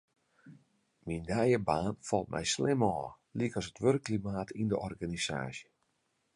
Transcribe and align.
Myn 1.09 1.23
nije 1.41 1.59
baan 1.67 1.93
falt 2.07 2.31
my 2.37 2.41
slim 2.53 2.81
ôf, 2.93 3.11
lykas 3.39 3.67
it 3.71 3.81
wurkklimaat 3.83 4.49
yn 4.61 4.67
de 4.73 4.77
organisaasje. 4.89 5.69